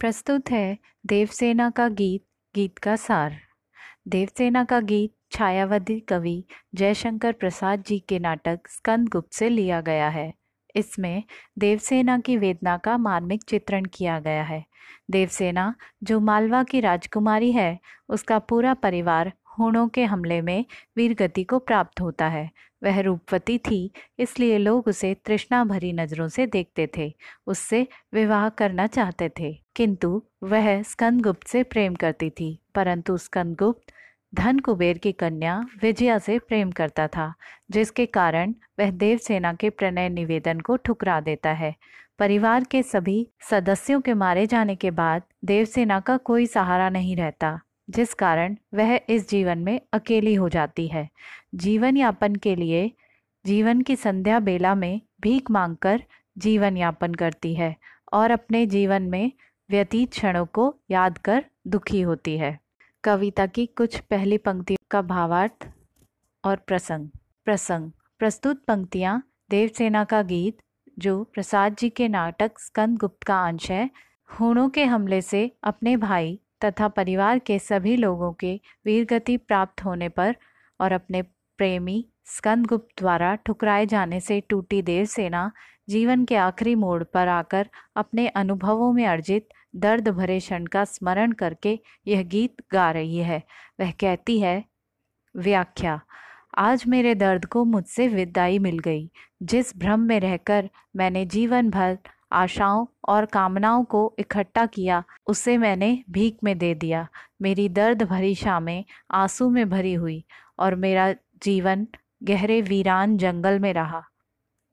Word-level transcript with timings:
प्रस्तुत 0.00 0.50
है 0.50 0.78
देवसेना 1.06 1.70
का 1.70 1.88
गीत 1.88 2.24
गीत 2.54 2.78
का 2.78 2.96
सार। 2.96 3.36
देवसेना 4.08 4.64
का 4.64 4.80
गीत 4.80 5.14
छायावती 5.32 6.00
कवि 6.00 6.44
जयशंकर 6.74 7.32
प्रसाद 7.32 7.82
जी 7.82 7.98
के 7.98 8.18
नाटक 8.18 8.60
स्कंद 8.68 9.08
गुप्त 9.08 9.32
से 9.32 9.48
लिया 9.48 9.80
गया 9.80 10.08
है। 10.08 10.34
इसमें 10.76 11.22
देवसेना 11.58 12.18
की 12.18 12.36
वेदना 12.36 12.76
का 12.76 12.98
मार्मिक 12.98 13.44
चित्रण 13.44 13.84
किया 13.84 14.20
गया 14.20 14.42
है। 14.42 14.64
देवसेना, 15.10 15.74
जो 16.02 16.20
मालवा 16.20 16.62
की 16.62 16.80
राजकुमारी 16.80 17.52
है, 17.52 17.78
उसका 18.08 18.38
पूरा 18.38 18.74
परिवार 18.74 19.32
हूणों 19.58 19.88
के 19.88 20.04
हमले 20.04 20.40
में 20.40 20.64
वीरगति 20.96 21.44
को 21.44 21.58
प्राप्त 21.58 22.00
होता 22.00 22.28
है। 22.28 22.50
वह 22.82 23.00
रूपवती 23.00 23.58
थी, 23.58 23.92
इसलिए 24.18 24.58
लोग 24.58 24.88
उसे 24.88 25.14
तृष्णा 25.14 25.64
भरी 25.64 25.92
नज़रों 25.92 26.28
से 26.28 26.46
देखते 26.46 26.90
थे। 26.96 27.14
उससे 27.46 27.86
विवाह 28.14 28.48
करना 28.48 28.86
चाहते 28.86 29.30
थे। 29.40 29.62
किंतु 29.76 30.22
वह 30.42 30.82
स्कंदगुप्त 30.82 31.46
से 31.46 31.62
प्रेम 31.62 31.94
करती 31.94 32.30
थी, 32.30 32.58
परंतु 32.74 33.16
स्कंदगुप्त 33.16 33.92
धन 34.34 34.58
कुबेर 34.58 34.98
की 34.98 35.12
कन्या 35.12 35.66
विजया 35.82 36.18
से 36.18 36.38
प्रेम 36.38 36.70
करता 36.70 37.06
था, 37.06 37.34
जिसके 37.70 38.06
कारण 38.06 38.54
वह 38.78 38.90
देवसेना 38.90 39.52
के 39.52 39.70
प्रणय 39.70 40.08
निवेदन 40.08 40.60
को 40.60 40.76
ठुकरा 40.76 41.20
देता 41.20 41.50
है। 41.50 41.74
परिवार 42.18 42.64
के 42.64 42.82
सभी 42.82 43.28
सदस्यों 43.50 44.00
के 44.00 44.14
मारे 44.14 44.46
जाने 44.46 44.76
के 44.76 44.90
बाद 44.90 45.22
देवसेना 45.44 46.00
का 46.00 46.16
कोई 46.16 46.46
सहारा 46.46 46.90
नहीं 46.90 47.16
रहता। 47.16 47.60
जिस 47.90 48.14
कारण 48.14 48.56
वह 48.74 49.00
इस 49.08 49.28
जीवन 49.30 49.58
में 49.58 49.80
अकेली 49.92 50.34
हो 50.34 50.48
जाती 50.48 50.86
है। 50.88 51.08
जीवन 51.54 51.96
यापन 51.96 52.34
के 52.34 52.56
लिए 52.56 52.92
जीवन 53.46 53.80
की 53.80 53.96
संध्या 53.96 54.40
बेला 54.40 54.74
में 54.74 55.00
भीख 55.20 55.50
मांगकर 55.50 56.02
जीवन 56.38 56.76
यापन 56.76 57.14
करती 57.14 57.54
है 57.54 57.76
और 58.12 58.30
अपने 58.30 58.66
जीवन 58.66 59.02
में 59.02 59.32
व्यतीत 59.70 60.10
क्षणों 60.10 60.46
को 60.46 60.74
याद 60.90 61.18
कर 61.18 61.44
दुखी 61.66 62.00
होती 62.00 62.38
है। 62.38 62.60
कविता 63.04 63.46
की 63.46 63.66
कुछ 63.66 63.98
पहली 64.00 64.38
पंक्तियों 64.38 64.86
का 64.90 65.02
भावार्थ 65.02 65.68
और 66.44 66.56
प्रसंग। 66.56 67.08
प्रसंग। 67.44 67.90
प्रस्तुत 68.18 68.64
पंक्तियाँ 68.64 69.30
देवसेना 69.50 70.04
का 70.04 70.22
गीत, 70.22 70.58
जो 70.98 71.24
प्रसाद 71.24 71.76
जी 71.78 71.90
के 71.90 72.08
नाटक 72.08 72.58
स्कंद 72.58 72.98
गुप्त 72.98 73.22
का 73.22 73.46
अंश 73.46 73.70
है, 73.70 73.90
हूणों 74.40 74.68
के 74.68 74.84
हमले 74.84 75.22
से 75.22 75.56
अपने 75.64 75.96
भाई 75.96 76.40
तथा 76.64 76.88
परिवार 76.88 77.38
के 77.38 77.58
सभी 77.58 77.96
लोगों 77.96 78.32
के 78.32 78.60
वीरगति 78.86 79.36
प्राप्त 79.36 79.84
होने 79.84 80.08
पर 80.08 80.36
और 80.80 80.92
अपने 80.92 81.22
प्रेमी 81.58 82.06
स्कंदगुप्त 82.24 83.00
द्वारा 83.00 83.34
ठुकराए 83.34 83.86
जाने 83.86 84.20
से 84.20 84.40
टूटी 84.40 84.82
देव 84.82 85.04
सेना 85.04 85.50
जीवन 85.88 86.24
के 86.24 86.36
आखिरी 86.36 86.74
मोड़ 86.74 87.02
पर 87.04 87.28
आकर 87.28 87.68
अपने 87.96 88.28
अनुभवों 88.28 88.92
में 88.92 89.06
अर्जित 89.06 89.48
दर्द 89.76 90.08
भरे 90.08 90.38
क्षण 90.40 90.66
का 90.66 90.84
स्मरण 90.84 91.32
करके 91.32 91.78
यह 92.06 92.22
गीत 92.22 92.62
गा 92.72 92.90
रही 92.90 93.18
है। 93.18 93.42
वह 93.80 93.90
कहती 93.90 94.40
है, 94.40 94.64
व्याख्या, 95.36 96.00
आज 96.58 96.84
मेरे 96.86 97.14
दर्द 97.14 97.44
को 97.44 97.64
मुझसे 97.64 98.08
विदाई 98.08 98.58
मिल 98.58 98.78
गई। 98.78 99.10
जिस 99.42 99.76
भ्रम 99.76 100.00
में 100.00 100.20
रहकर 100.20 100.70
मैंने 100.96 101.24
जीवन 101.26 101.70
भर 101.70 101.98
आशाओं 102.32 102.86
और 103.08 103.24
कामनाओं 103.26 103.84
को 103.84 104.14
इकट्ठा 104.18 104.66
किया, 104.66 105.04
उसे 105.26 105.58
मैंने 105.58 106.04
भीख 106.10 106.36
में 106.44 106.58
दे 106.58 106.74
दिया। 106.74 107.08
मेरी 107.42 107.68
दर्द 107.68 108.02
भरी 108.02 108.34
शामें 108.34 108.84
आँसू 109.10 109.50
में 109.50 109.70
भरी 109.70 109.94
हुई 109.94 110.24
और 110.58 110.74
मेरा 110.74 111.12
जीवन 111.42 111.86
गहरे 112.22 112.62
वीरान 112.62 113.16
जंगल 113.16 113.58
में 113.58 113.72
रहा। 113.72 114.02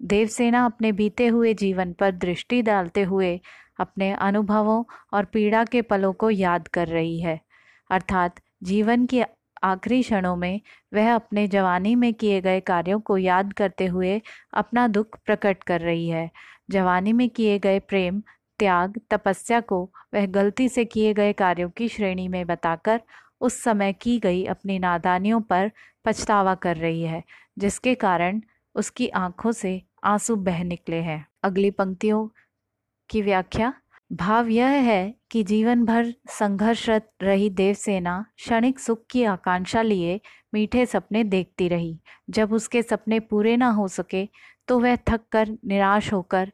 देवसेना 0.02 0.66
अपने 0.66 0.92
बीते 0.92 1.28
हुए 1.28 1.54
जीवन 1.54 1.94
पर 1.94 2.12
दृष्टि 2.12 2.62
डालते 2.62 3.04
हुए 3.04 3.42
अपने 3.80 4.12
अनुभवों 4.12 4.84
और 5.14 5.26
पीड़ा 5.26 5.66
के 5.66 5.82
पलों 5.82 6.14
को 6.14 6.30
याद 6.30 6.68
कर 6.68 6.88
रही 6.88 7.22
है। 7.22 7.42
अर्थात 7.90 8.36
जीवन 8.64 9.06
की 9.06 9.22
आखिरी 9.64 10.02
क्षणों 10.04 10.36
में 10.36 10.62
वह 10.94 11.16
अपने 11.16 11.48
जवानी 11.48 11.96
में 11.96 12.14
किए 12.14 12.42
गए 12.42 12.60
कार्यों 12.60 13.00
को 13.00 13.18
याद 13.18 13.54
करते 13.54 13.86
हुए 13.86 14.22
अपना 14.54 14.88
दुख 14.88 15.20
प्रकट 15.26 15.64
कर 15.64 15.82
रही 15.82 16.10
है। 16.10 16.30
जवानी 16.70 17.14
में 17.14 17.30
किए 17.30 17.60
गए 17.60 17.80
प्रेम, 17.80 18.22
त्याग, 18.60 19.00
तपस्या 19.12 19.60
को 19.62 19.84
वह 20.14 20.26
गलती 20.26 20.70
से 20.70 20.86
किए 20.86 21.14
गए 21.14 21.34
कार्यों 21.34 21.70
की 21.70 21.88
श्रेणी 21.88 22.28
में 22.28 22.46
बताकर 22.48 23.02
उस 23.42 23.62
समय 23.64 23.94
की 23.94 24.20
गई 24.20 24.44
अपनी 24.46 24.80
नादानियों 24.80 25.42
पर 25.42 25.72
पछतावा 26.06 26.56
कर 26.56 26.78
रही 26.78 27.02
है, 27.02 27.24
जिसके 27.60 27.96
कारण 27.96 28.42
उसकी 28.76 29.08
आँखों 29.08 29.52
से 29.52 29.82
आँसू 30.04 30.36
बह 30.36 30.64
निकले 30.64 30.96
हैं। 30.96 31.26
अगली 31.44 31.72
पंक्तियों 31.72 32.28
की 33.10 33.22
व्याख्या 33.22 33.74
भाव 34.12 34.48
यह 34.48 34.68
है 34.68 35.14
कि 35.32 35.44
जीवन 35.44 35.84
भर 35.86 36.14
संघर्षरत 36.30 37.10
रही 37.22 37.50
देवसेना 37.50 38.26
क्षणिक 38.38 38.80
सुख 38.80 39.00
की 39.10 39.24
आकांक्षा 39.24 39.82
लिए 39.82 40.20
मीठे 40.54 40.86
सपने 40.86 41.24
देखती 41.24 41.68
रही। 41.68 42.00
जब 42.30 42.54
उसके 42.54 42.82
सपने 42.82 43.20
पूरे 43.20 43.56
ना 43.58 43.70
हो 43.70 43.88
सके 43.88 44.28
तो 44.68 44.80
वह 44.80 44.96
थक 45.10 45.22
कर, 45.32 45.50
निराश 45.66 46.12
होकर 46.14 46.52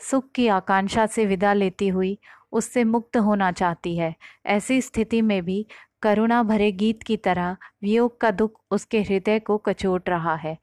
सुख 0.00 0.30
की 0.34 0.46
आकांक्षा 0.48 1.06
से 1.06 1.26
विदा 1.26 1.52
लेती 1.52 1.88
हुई 1.88 2.16
उससे 2.52 2.84
मुक्त 2.84 3.16
होना 3.16 3.50
चाहती 3.52 3.96
है। 3.96 4.14
ऐसी 4.46 4.80
स्थिति 4.80 5.22
में 5.22 5.42
भी 5.44 5.66
करुणा 6.02 6.42
भरे 6.42 6.72
गीत 6.72 7.02
की 7.02 7.16
तरह 7.16 7.56
वियोग 7.82 8.20
का 8.20 8.30
दुख 8.30 8.60
उसके 8.70 9.02
हृदय 9.02 9.38
को 9.38 9.58
कचोट 9.58 10.08
रहा 10.08 10.34
है। 10.36 10.56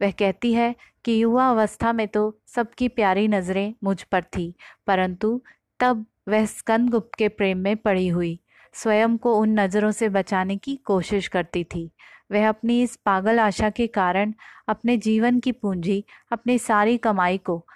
वह 0.00 0.10
कहती 0.10 0.52
है 0.54 0.74
कि 1.04 1.22
युवा 1.22 1.48
अवस्था 1.50 1.92
में 1.92 2.06
तो 2.08 2.30
सबकी 2.46 2.88
प्यारी 2.88 3.28
नज़रें 3.28 3.74
मुझ 3.84 4.02
पर 4.02 4.22
थी, 4.22 4.54
परंतु 4.86 5.40
तब 5.80 6.06
वह 6.28 6.46
स्कंदगुप्त 6.46 7.10
के 7.18 7.28
प्रेम 7.28 7.58
में 7.58 7.76
पड़ी 7.76 8.08
हुई, 8.08 8.40
स्वयं 8.72 9.16
को 9.16 9.38
उन 9.38 9.60
नज़रों 9.60 9.90
से 9.90 10.08
बचाने 10.08 10.56
की 10.56 10.76
कोशिश 10.76 11.28
करती 11.28 11.64
थी। 11.64 11.90
वह 12.32 12.48
अपनी 12.48 12.82
इस 12.82 12.96
पागल 12.96 13.40
आशा 13.40 13.70
के 13.70 13.86
कारण 13.86 14.34
अपने 14.68 14.96
जीवन 14.96 15.40
की 15.40 15.52
पूंजी, 15.52 16.04
अपनी 16.32 16.58
सारी 16.58 16.98
कमाई 16.98 17.38
को 17.38 17.66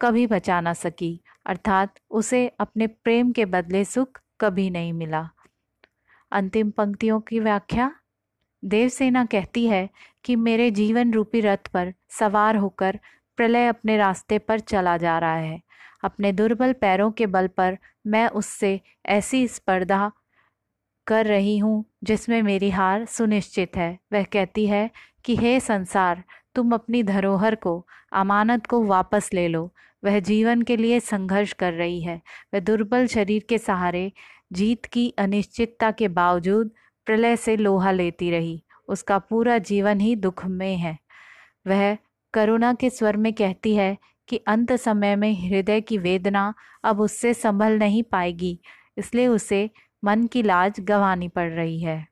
कभी 0.00 0.26
बचा 0.26 0.60
ना 0.60 0.72
सकी, 0.72 1.20
अर्थात 1.46 1.94
उसे 2.10 2.48
अपने 2.48 2.86
प्रेम 2.86 3.32
के 3.32 3.44
बदले 3.44 3.84
सुख 3.84 4.20
कभी 4.40 4.70
नहीं 4.70 4.92
मिला। 4.92 5.30
अंतिम 6.32 6.70
पंक्तियों 6.70 7.20
की 7.20 7.40
व्याख्या? 7.40 7.94
देवसेना 8.64 9.24
कहती 9.24 9.66
है 9.66 9.90
कि 10.24 10.36
मेरे 10.36 10.70
जीवन 10.70 11.12
रूपी 11.12 11.40
रथ 11.40 11.68
पर 11.74 11.94
सवार 12.08 12.56
होकर 12.56 13.00
प्रलय 13.36 13.66
अपने 13.66 13.96
रास्ते 13.96 14.38
पर 14.38 14.60
चला 14.60 14.96
जा 14.96 15.18
रहा 15.18 15.34
है। 15.34 15.62
अपने 16.02 16.32
दुर्बल 16.32 16.72
पैरों 16.72 17.10
के 17.10 17.26
बल 17.26 17.46
पर 17.46 17.78
मैं 18.06 18.28
उससे 18.28 18.80
ऐसी 19.06 19.48
स्पर्धा 19.48 20.12
कर 21.06 21.26
रही 21.26 21.58
हूँ 21.58 21.84
जिसमें 22.04 22.42
मेरी 22.42 22.70
हार 22.70 23.04
सुनिश्चित 23.04 23.76
है। 23.76 23.98
वह 24.12 24.22
कहती 24.22 24.66
है 24.66 24.90
कि, 25.24 25.36
हे 25.36 25.60
संसार, 25.60 26.24
तुम 26.54 26.74
अपनी 26.74 27.02
धरोहर 27.02 27.54
को, 27.54 27.86
अमानत 28.12 28.66
को 28.66 28.84
वापस 28.84 29.30
ले 29.34 29.48
लो। 29.48 29.74
वह 30.04 30.20
जीवन 30.20 30.62
के 30.62 30.76
लिए 30.76 31.00
संघर्ष 31.00 31.52
कर 31.52 31.72
रही 31.72 32.00
है। 32.02 32.22
वह 32.54 32.60
दुर्बल 32.60 33.06
शरीर 33.06 33.44
के 33.48 33.58
सहारे 33.58 34.12
जीत 34.52 34.84
की 34.84 35.14
अनिश्चितता 35.18 35.90
के 35.90 36.08
बावजूद 36.08 36.70
प्रलय 37.06 37.36
से 37.36 37.56
लोहा 37.56 37.90
लेती 37.90 38.30
रही। 38.30 38.62
उसका 38.88 39.18
पूरा 39.18 39.58
जीवन 39.58 40.00
ही 40.00 40.16
दुख 40.16 40.46
में 40.46 40.76
है। 40.76 40.98
वह 41.66 41.96
करुणा 42.34 42.74
के 42.74 42.90
स्वर 42.90 43.16
में 43.16 43.32
कहती 43.32 43.76
है 43.76 43.98
कि 44.32 44.38
अंत 44.46 44.72
समय 44.72 45.16
में 45.16 45.32
हृदय 45.40 45.80
की 45.80 45.96
वेदना 45.98 46.52
अब 46.84 47.00
उससे 47.00 47.32
संभल 47.34 47.78
नहीं 47.78 48.02
पाएगी, 48.02 48.58
इसलिए 48.98 49.26
उसे 49.26 49.68
मन 50.02 50.26
की 50.26 50.42
लाज 50.42 50.80
गंवानी 50.80 51.28
पड़ 51.28 51.50
रही 51.50 51.80
है। 51.80 52.06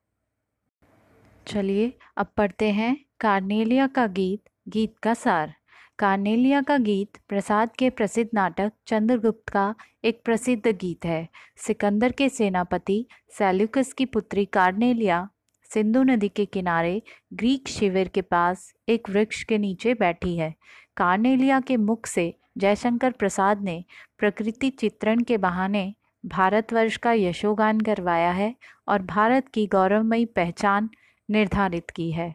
चलिए, 1.47 1.91
अब 2.17 2.27
पढ़ते 2.37 2.69
हैं 2.71 2.95
कार्नेलिया 3.19 3.87
का 3.87 4.05
गीत 4.07 4.49
गीत 4.69 4.97
का 4.97 5.13
सार। 5.13 5.53
कार्नेलिया 5.99 6.61
का 6.61 6.77
गीत 6.77 7.17
प्रसाद 7.29 7.75
के 7.75 7.89
प्रसिद्ध 7.89 8.29
नाटक 8.33 8.71
चंद्रगुप्त 8.87 9.49
का 9.49 9.73
एक 10.03 10.21
प्रसिद्ध 10.25 10.67
गीत 10.67 11.05
है। 11.05 11.27
सिकंदर 11.57 12.11
के 12.11 12.29
सेनापति 12.29 13.05
सैल्यूकस 13.37 13.93
की 13.93 14.05
पुत्री 14.05 14.45
कार्नेलिया 14.45 15.27
सिंधु 15.73 16.03
नदी 16.03 16.29
के 16.29 16.45
किनारे 16.45 17.01
ग्रीक 17.33 17.67
शिविर 17.67 18.07
के 18.07 18.21
पास 18.21 18.73
एक 18.89 19.09
वृक्ष 19.09 19.43
के 19.43 19.57
नीचे 19.57 19.93
बैठी 19.93 20.35
है। 20.37 20.53
कार्नेलिया 20.97 21.59
के 21.59 21.77
मुख 21.77 22.05
से 22.05 22.33
जयशंकर 22.57 23.11
प्रसाद 23.11 23.61
ने 23.61 23.83
प्रकृति 24.17 24.69
चित्रण 24.69 25.21
के 25.21 25.37
बहाने 25.37 25.93
भारतवर्ष 26.25 26.97
का 26.97 27.13
यशोगान 27.13 27.79
करवाया 27.81 28.31
है 28.31 28.55
और 28.87 29.01
भारत 29.01 29.47
की 29.47 29.67
गौरवमयी 29.67 30.25
पहचान 30.25 30.89
निर्धारित 31.29 31.89
की 31.89 32.11
है। 32.11 32.33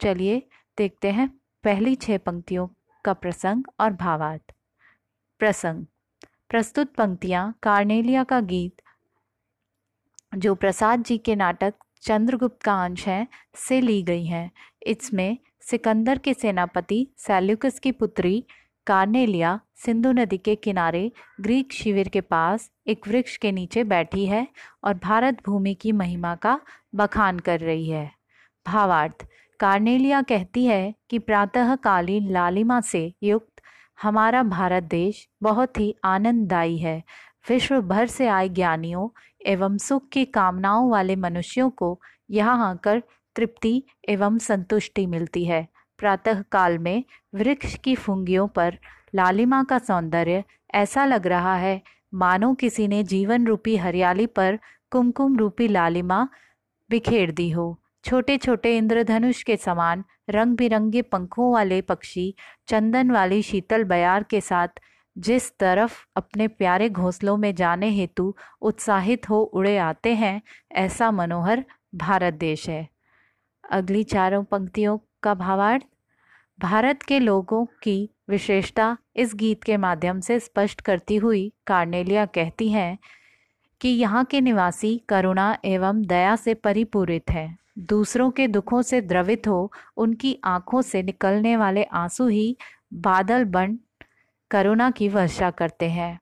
चलिए 0.00 0.42
देखते 0.78 1.10
हैं 1.10 1.28
पहली 1.64 1.94
छह 1.94 2.18
पंक्तियों 2.18 2.68
का 3.04 3.12
प्रसंग 3.12 3.64
और 3.80 3.92
भावार्थ। 3.92 4.52
प्रसंग। 5.38 5.84
प्रस्तुत 6.50 6.94
पंक्तियाँ 6.94 7.54
कार्नेलिया 7.62 8.24
का 8.24 8.40
गीत, 8.40 8.82
जो 10.34 10.54
प्रसाद 10.54 11.02
जी 11.02 11.18
के 11.18 11.34
नाटक 11.36 11.74
चंद्रगुप्त 12.02 12.62
का 12.62 12.84
अंश 12.84 13.06
है, 13.08 13.26
से 13.54 13.80
ली 13.80 14.02
गई 14.02 14.24
हैं। 14.24 14.50
इसमें 14.86 15.38
सिकंदर 15.60 16.18
के 16.18 16.34
सेनापति 16.34 17.06
सैल्यूकस 17.18 17.78
की 17.78 17.92
पुत्री 17.92 18.44
कार्नेलिया 18.86 19.60
सिंधु 19.76 20.12
नदी 20.12 20.38
के 20.38 20.54
किनारे 20.54 21.12
ग्रीक 21.40 21.72
शिविर 21.72 22.08
के 22.08 22.20
पास 22.20 22.70
एक 22.86 23.08
वृक्ष 23.08 23.36
के 23.36 23.52
नीचे 23.52 23.84
बैठी 23.84 24.26
है 24.26 24.46
और 24.84 24.94
भारत 24.94 25.38
भूमि 25.46 25.74
की 25.74 25.92
महिमा 25.92 26.34
का 26.34 26.60
बखान 26.94 27.38
कर 27.38 27.60
रही 27.60 27.88
है। 27.90 28.10
भावार्थ, 28.66 29.26
कार्नेलिया 29.60 30.22
कहती 30.22 30.64
है 30.66 30.94
कि 31.10 31.18
प्रातःकालीन 31.18 32.30
लालिमा 32.32 32.80
से 32.80 33.14
युक्त 33.22 33.62
हमारा 34.02 34.42
भारत 34.42 34.82
देश 34.82 35.28
बहुत 35.42 35.80
ही 35.80 35.94
आनंददायी 36.04 36.78
है। 36.78 37.02
विश्व 37.48 37.80
भर 37.80 38.06
से 38.06 38.26
आए 38.28 38.48
ज्ञानियों 38.48 39.08
एवं 39.46 39.76
सुख 39.78 40.08
की 40.12 40.24
कामनाओं 40.24 40.90
वाले 40.90 41.16
मनुष्यों 41.16 41.68
को 41.70 41.98
यहाँ 42.30 42.70
आकर 42.70 43.02
तृप्ति 43.36 43.82
एवं 44.08 44.38
संतुष्टि 44.38 45.06
मिलती 45.06 45.44
है। 45.44 45.66
प्रातः 45.98 46.42
काल 46.42 46.78
में 46.78 47.04
वृक्ष 47.34 47.74
की 47.74 47.94
फुंगियों 47.94 48.46
पर 48.48 48.78
लालिमा 49.14 49.62
का 49.64 49.78
सौंदर्य 49.78 50.44
ऐसा 50.74 51.04
लग 51.04 51.26
रहा 51.26 51.54
है, 51.56 51.82
मानो 52.14 52.52
किसी 52.54 52.88
ने 52.88 53.02
जीवन 53.04 53.46
रूपी 53.46 53.76
हरियाली 53.76 54.26
पर 54.26 54.58
कुमकुम 54.90 55.36
रूपी 55.36 55.68
लालिमा 55.68 56.26
बिखेर 56.90 57.30
दी 57.30 57.50
हो। 57.50 57.78
छोटे 58.04 58.36
छोटे 58.36 58.76
इंद्रधनुष 58.76 59.42
के 59.42 59.56
समान 59.56 60.04
रंग 60.30 60.56
बिरंगे 60.56 61.02
पंखों 61.02 61.52
वाले 61.52 61.80
पक्षी 61.80 62.34
चंदन 62.68 63.10
वाली 63.10 63.42
शीतल 63.42 63.84
बयार 63.84 64.22
के 64.22 64.40
साथ 64.40 64.80
जिस 65.18 65.58
तरफ़ 65.58 65.92
अपने 66.16 66.48
प्यारे 66.48 66.88
घोंसलों 66.90 67.36
में 67.36 67.54
जाने 67.54 67.90
हेतु 67.90 68.34
उत्साहित 68.62 69.30
हो 69.30 69.42
उड़े 69.42 69.78
आते 69.78 70.14
हैं, 70.14 70.42
ऐसा 70.72 71.10
मनोहर 71.10 71.64
भारत 71.94 72.34
देश 72.34 72.68
है। 72.68 72.88
अगली 73.70 74.04
चारों 74.04 74.44
पंक्तियों 74.44 74.98
का 75.22 75.34
भावार्थ, 75.34 75.82
भारत 76.60 77.02
के 77.02 77.18
लोगों 77.18 77.66
की 77.82 78.10
विशेषता 78.28 78.96
इस 79.16 79.34
गीत 79.34 79.64
के 79.64 79.76
माध्यम 79.76 80.20
से 80.20 80.40
स्पष्ट 80.40 80.80
करती 80.80 81.16
हुई 81.16 81.52
कार्नेलिया 81.66 82.26
कहती 82.26 82.68
हैं 82.68 82.98
कि 83.80 83.88
यहाँ 83.88 84.24
के 84.24 84.40
निवासी 84.40 85.02
करुणा 85.08 85.58
एवं 85.64 86.02
दया 86.02 86.36
से 86.36 86.54
परिपूरित 86.54 87.30
हैं। 87.30 87.58
दूसरों 87.78 88.30
के 88.30 88.48
दुखों 88.48 88.82
से 88.82 89.00
द्रवित 89.00 89.48
हो, 89.48 89.72
उनकी 89.96 90.38
आँखों 90.44 90.82
से 90.82 91.02
निकलने 91.02 91.56
वाले 91.56 91.84
आँसू 91.84 92.28
ही 92.28 92.56
बादल 92.94 93.44
बन 93.44 93.78
करुणा 94.52 94.90
की 94.90 95.08
वर्षा 95.08 95.50
करते 95.50 95.90
हैं। 95.90 96.20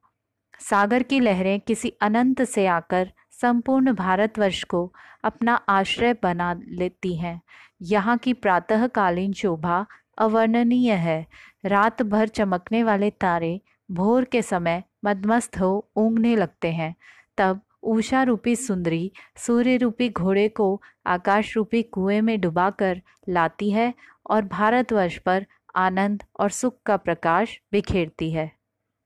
सागर 0.61 1.03
की 1.03 1.21
लहरें 1.21 1.61
किसी 1.61 1.89
अनंत 1.89 2.43
से 2.43 2.67
आकर 2.67 3.13
संपूर्ण 3.33 3.93
भारतवर्ष 3.93 4.65
को 4.65 4.93
अपना 5.25 5.55
आश्रय 5.55 6.17
बना 6.23 6.61
लेती 6.69 7.17
हैं। 7.17 7.41
यहाँ 7.83 8.19
की 8.19 8.33
प्रातःकालीन 8.33 9.33
शोभा 9.33 9.87
अवर्णनीय 10.19 10.93
है। 10.93 11.27
रात 11.65 12.03
भर 12.03 12.29
चमकने 12.29 12.83
वाले 12.83 13.11
तारे 13.11 13.61
भोर 13.91 14.25
के 14.25 14.43
समय 14.43 14.83
मदमस्त 15.05 15.59
हो 15.61 15.91
ऊँगने 15.97 16.37
लगते 16.37 16.73
हैं। 16.73 16.95
तब 17.39 17.61
ऊषा 17.83 18.23
रूपी 18.23 18.57
सुंदरी 18.57 19.13
सूर्य 19.37 19.77
रूपी 19.77 20.09
घोड़े 20.09 20.49
को 20.49 20.83
आकाश 21.07 21.57
रूपी 21.57 21.83
कुएँ 21.83 22.21
में 22.21 22.41
डुबाकर 22.41 23.03
लाती 23.29 23.71
है 23.71 23.95
और 24.31 24.43
भारतवर्ष 24.43 25.19
पर 25.19 25.47
आनंद 25.77 26.23
और 26.41 26.51
सुख 26.51 26.79
का 26.87 26.97
प्रकाश 26.97 27.61
बिखेरती 27.73 28.31
है। 28.31 28.60